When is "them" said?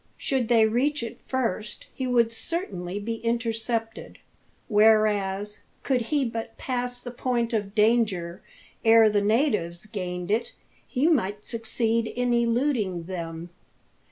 13.03-13.51